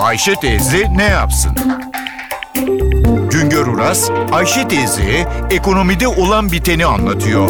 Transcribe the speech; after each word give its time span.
Ayşe 0.00 0.34
teyze 0.34 0.86
ne 0.96 1.04
yapsın? 1.04 1.52
Güngör 3.32 3.66
Uras, 3.66 4.10
Ayşe 4.32 4.68
teyzeye 4.68 5.26
ekonomide 5.50 6.08
olan 6.08 6.52
biteni 6.52 6.86
anlatıyor. 6.86 7.48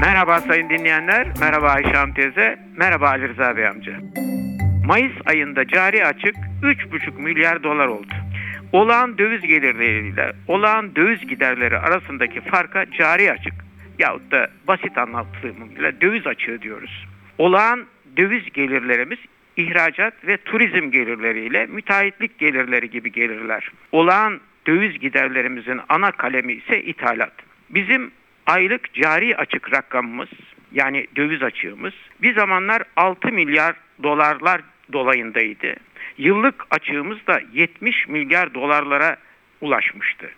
Merhaba 0.00 0.40
sayın 0.40 0.70
dinleyenler, 0.70 1.28
merhaba 1.40 1.68
Ayşe 1.68 1.92
Hanım 1.92 2.14
teyze, 2.14 2.58
merhaba 2.76 3.08
Ali 3.08 3.28
Rıza 3.28 3.56
Bey 3.56 3.68
amca. 3.68 3.92
Mayıs 4.84 5.12
ayında 5.26 5.68
cari 5.68 6.06
açık 6.06 6.36
3,5 6.62 7.22
milyar 7.22 7.62
dolar 7.62 7.86
oldu. 7.86 8.14
Olağan 8.72 9.18
döviz 9.18 9.40
gelirleriyle 9.40 10.32
olağan 10.48 10.96
döviz 10.96 11.20
giderleri 11.20 11.78
arasındaki 11.78 12.40
farka 12.40 12.86
cari 12.98 13.32
açık 13.32 13.54
yahut 13.98 14.30
da 14.30 14.48
basit 14.68 14.98
anlattığımıyla 14.98 16.00
döviz 16.00 16.26
açığı 16.26 16.62
diyoruz. 16.62 17.06
Olağan 17.38 17.86
döviz 18.16 18.52
gelirlerimiz 18.52 19.18
ihracat 19.56 20.26
ve 20.26 20.36
turizm 20.36 20.90
gelirleriyle 20.90 21.66
müteahhitlik 21.66 22.38
gelirleri 22.38 22.90
gibi 22.90 23.12
gelirler. 23.12 23.70
Olağan 23.92 24.40
döviz 24.66 24.98
giderlerimizin 24.98 25.80
ana 25.88 26.12
kalemi 26.12 26.52
ise 26.52 26.82
ithalat. 26.82 27.32
Bizim 27.70 28.10
aylık 28.46 28.94
cari 28.94 29.36
açık 29.36 29.72
rakamımız 29.72 30.28
yani 30.72 31.06
döviz 31.16 31.42
açığımız 31.42 31.94
bir 32.22 32.34
zamanlar 32.34 32.82
6 32.96 33.28
milyar 33.28 33.76
dolarlar 34.02 34.60
dolayındaydı. 34.92 35.74
Yıllık 36.18 36.64
açığımız 36.70 37.26
da 37.26 37.40
70 37.52 38.08
milyar 38.08 38.54
dolarlara 38.54 39.16
ulaşmıştı. 39.60 40.30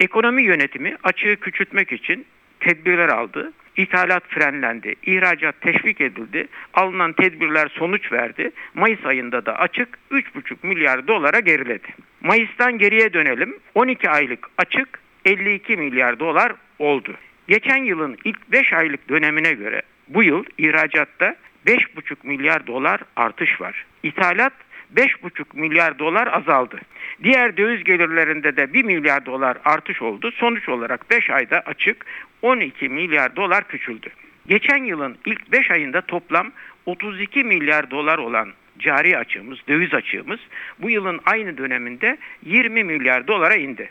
Ekonomi 0.00 0.42
yönetimi 0.42 0.96
açığı 1.02 1.36
küçültmek 1.36 1.92
için 1.92 2.26
tedbirler 2.60 3.08
aldı. 3.08 3.52
İthalat 3.76 4.22
frenlendi, 4.28 4.94
ihracat 5.06 5.60
teşvik 5.60 6.00
edildi, 6.00 6.48
alınan 6.74 7.12
tedbirler 7.12 7.68
sonuç 7.68 8.12
verdi. 8.12 8.50
Mayıs 8.74 9.06
ayında 9.06 9.46
da 9.46 9.58
açık 9.58 9.98
3,5 10.10 10.56
milyar 10.62 11.06
dolara 11.08 11.40
geriledi. 11.40 11.88
Mayıs'tan 12.20 12.78
geriye 12.78 13.12
dönelim. 13.12 13.58
12 13.74 14.10
aylık 14.10 14.48
açık 14.58 14.88
52 15.24 15.76
milyar 15.76 16.18
dolar 16.18 16.52
oldu. 16.78 17.14
Geçen 17.48 17.84
yılın 17.84 18.18
ilk 18.24 18.52
5 18.52 18.72
aylık 18.72 19.08
dönemine 19.08 19.52
göre 19.52 19.82
bu 20.08 20.22
yıl 20.22 20.44
ihracatta 20.58 21.36
5,5 21.66 22.16
milyar 22.22 22.66
dolar 22.66 23.00
artış 23.16 23.60
var. 23.60 23.86
İthalat 24.02 24.52
5,5 24.96 25.44
milyar 25.54 25.98
dolar 25.98 26.26
azaldı. 26.26 26.80
Diğer 27.22 27.56
döviz 27.56 27.84
gelirlerinde 27.84 28.56
de 28.56 28.72
1 28.74 28.84
milyar 28.84 29.26
dolar 29.26 29.58
artış 29.64 30.02
oldu. 30.02 30.30
Sonuç 30.30 30.68
olarak 30.68 31.10
5 31.10 31.30
ayda 31.30 31.60
açık 31.60 32.06
12 32.42 32.88
milyar 32.88 33.36
dolar 33.36 33.68
küçüldü. 33.68 34.08
Geçen 34.46 34.84
yılın 34.84 35.16
ilk 35.26 35.52
5 35.52 35.70
ayında 35.70 36.00
toplam 36.00 36.52
32 36.86 37.44
milyar 37.44 37.90
dolar 37.90 38.18
olan 38.18 38.52
cari 38.78 39.18
açığımız, 39.18 39.58
döviz 39.68 39.94
açığımız 39.94 40.40
bu 40.78 40.90
yılın 40.90 41.20
aynı 41.24 41.58
döneminde 41.58 42.18
20 42.42 42.84
milyar 42.84 43.26
dolara 43.26 43.54
indi. 43.54 43.90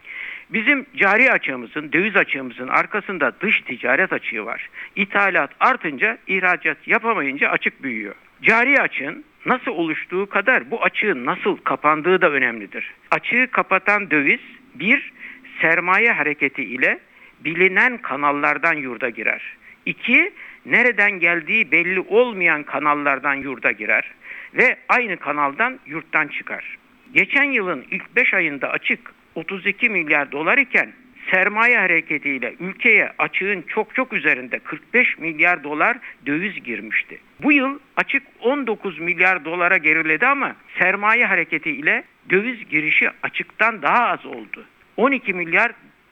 Bizim 0.50 0.86
cari 0.96 1.32
açığımızın, 1.32 1.92
döviz 1.92 2.16
açığımızın 2.16 2.68
arkasında 2.68 3.34
dış 3.42 3.62
ticaret 3.62 4.14
açığı 4.14 4.46
var. 4.46 4.70
İthalat 4.96 5.52
artınca 5.60 6.18
ihracat 6.28 6.88
yapamayınca 6.88 7.50
açık 7.50 7.84
büyüyor. 7.84 8.16
Cari 8.42 8.82
açığın 8.82 9.24
nasıl 9.46 9.72
oluştuğu 9.72 10.30
kadar 10.30 10.72
bu 10.72 10.84
açığın 10.84 11.26
nasıl 11.26 11.58
kapandığı 11.58 12.22
da 12.22 12.32
önemlidir. 12.32 12.94
Açığı 13.12 13.48
kapatan 13.52 14.12
döviz 14.12 14.40
bir 14.76 15.14
sermaye 15.62 16.12
hareketi 16.12 16.64
ile 16.64 17.00
bilinen 17.40 17.98
kanallardan 17.98 18.74
yurda 18.74 19.10
girer. 19.10 19.42
İki, 19.86 20.34
nereden 20.66 21.12
geldiği 21.12 21.72
belli 21.72 22.00
olmayan 22.00 22.64
kanallardan 22.64 23.36
yurda 23.36 23.72
girer 23.72 24.12
ve 24.54 24.78
aynı 24.90 25.18
kanaldan 25.18 25.80
yurttan 25.86 26.28
çıkar. 26.28 26.78
Geçen 27.14 27.44
yılın 27.44 27.86
ilk 27.92 28.16
5 28.16 28.34
ayında 28.34 28.70
açık 28.70 29.00
32 29.36 29.90
milyar 29.90 30.32
dolar 30.32 30.58
iken 30.58 30.94
sermaye 31.34 31.78
hareketiyle 31.78 32.56
ülkeye 32.60 33.12
açığın 33.18 33.62
çok 33.62 33.96
çok 33.96 34.14
üzerinde 34.14 34.60
45 34.60 35.18
milyar 35.18 35.64
dolar 35.64 35.98
döviz 36.26 36.64
girmişti. 36.64 37.20
Bu 37.44 37.52
yıl 37.52 37.80
açık 37.98 38.24
19 38.40 39.00
milyar 39.00 39.46
dolara 39.46 39.78
geriledi 39.78 40.28
ama 40.28 40.56
sermaye 40.80 41.26
hareketiyle 41.26 42.04
döviz 42.30 42.70
girişi 42.70 43.10
açıktan 43.24 43.82
daha 43.82 44.08
az 44.08 44.26
oldu. 44.26 44.66
12 44.98 45.34
milyar 45.34 45.72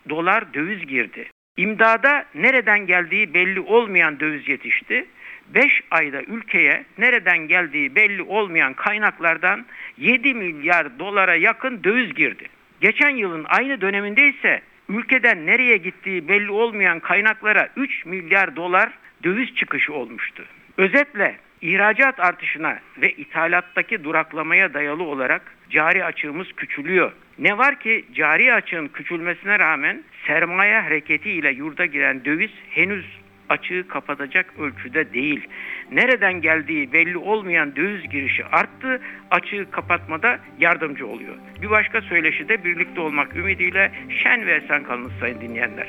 dolar 0.10 0.54
döviz 0.54 0.88
girdi. 0.88 1.26
İmdada 1.58 2.26
nereden 2.36 2.86
geldiği 2.86 3.34
belli 3.34 3.60
olmayan 3.60 4.20
döviz 4.20 4.50
yetişti. 4.50 5.06
5 5.48 5.84
ayda 5.92 6.22
ülkeye 6.22 6.84
nereden 6.98 7.48
geldiği 7.48 7.96
belli 7.96 8.22
olmayan 8.22 8.74
kaynaklardan 8.74 9.66
7 9.98 10.34
milyar 10.34 11.00
dolara 11.00 11.36
yakın 11.36 11.84
döviz 11.84 12.14
girdi. 12.14 12.46
Geçen 12.82 13.10
yılın 13.10 13.46
aynı 13.50 13.82
döneminde 13.82 14.30
ise 14.30 14.62
ülkeden 14.98 15.46
nereye 15.46 15.78
gittiği 15.78 16.28
belli 16.28 16.52
olmayan 16.52 17.00
kaynaklara 17.00 17.70
3 17.76 18.06
milyar 18.06 18.56
dolar 18.56 18.90
döviz 19.24 19.56
çıkışı 19.56 19.94
olmuştu. 19.94 20.46
Özetle 20.78 21.36
ihracat 21.62 22.20
artışına 22.20 22.80
ve 22.98 23.12
ithalattaki 23.12 24.04
duraklamaya 24.04 24.74
dayalı 24.74 25.04
olarak 25.04 25.42
cari 25.70 26.06
açığımız 26.06 26.54
küçülüyor. 26.54 27.12
Ne 27.40 27.58
var 27.58 27.80
ki 27.80 28.06
cari 28.14 28.54
açığın 28.54 28.88
küçülmesine 28.88 29.60
rağmen 29.60 30.04
sermaye 30.28 30.80
hareketiyle 30.80 31.52
yurda 31.52 31.86
giren 31.86 32.26
döviz 32.26 32.52
henüz 32.70 33.06
açığı 33.52 33.88
kapatacak 33.88 34.54
ölçüde 34.60 35.14
değil. 35.14 35.48
Nereden 35.92 36.42
geldiği 36.42 36.94
belli 36.94 37.18
olmayan 37.18 37.76
döviz 37.76 38.10
girişi 38.10 38.46
arttı, 38.46 39.02
açığı 39.32 39.72
kapatmada 39.72 40.40
yardımcı 40.60 41.08
oluyor. 41.08 41.36
Bir 41.62 41.70
başka 41.70 42.02
söyleşi 42.02 42.50
de 42.50 42.64
birlikte 42.64 43.02
olmak 43.02 43.36
ümidiyle 43.36 43.92
şen 44.24 44.46
ve 44.46 44.56
esen 44.56 44.84
kalınız 44.84 45.12
sayın 45.20 45.42
dinleyenler. 45.42 45.88